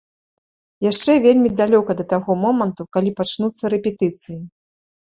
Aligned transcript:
Яшчэ 0.91 1.11
вельмі 1.25 1.51
далёка 1.61 1.91
да 2.01 2.07
таго 2.15 2.31
моманту, 2.47 2.81
калі 2.99 3.15
пачнуцца 3.23 3.63
рэпетыцыі. 3.79 4.39